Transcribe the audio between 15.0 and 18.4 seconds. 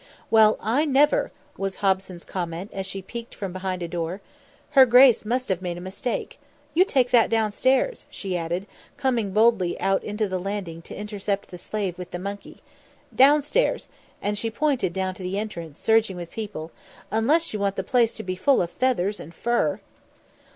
to the entrance, surging with people, "unless you want the place to be